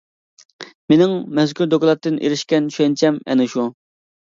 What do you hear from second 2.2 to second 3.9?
ئېرىشكەن چۈشەنچەم ئەنە شۇ.